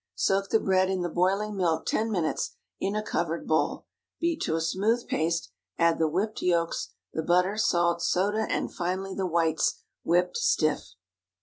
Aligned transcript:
Soak 0.15 0.49
the 0.49 0.59
bread 0.59 0.89
in 0.89 1.01
the 1.01 1.09
boiling 1.11 1.55
milk 1.55 1.85
ten 1.85 2.09
minutes, 2.11 2.55
in 2.79 2.95
a 2.95 3.03
covered 3.03 3.45
bowl. 3.47 3.85
Beat 4.19 4.41
to 4.41 4.55
a 4.55 4.59
smooth 4.61 5.07
paste; 5.07 5.51
add 5.77 5.99
the 5.99 6.09
whipped 6.09 6.41
yolks, 6.41 6.93
the 7.13 7.21
butter, 7.21 7.55
salt, 7.55 8.01
soda, 8.01 8.47
and 8.49 8.73
finally 8.73 9.13
the 9.13 9.27
whites, 9.27 9.83
whipped 10.01 10.37
stiff. 10.37 10.95